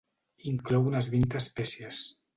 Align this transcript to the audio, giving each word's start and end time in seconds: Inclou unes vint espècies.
Inclou 0.51 0.89
unes 0.93 1.11
vint 1.17 1.27
espècies. 1.41 2.05